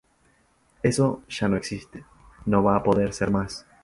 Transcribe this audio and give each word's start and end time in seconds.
Eso 0.81 1.21
ya 1.29 1.47
no 1.47 1.57
existe, 1.57 2.03
no 2.47 2.63
va 2.63 2.75
a 2.77 2.81
poder 2.81 3.13
ser 3.13 3.29
más. 3.29 3.67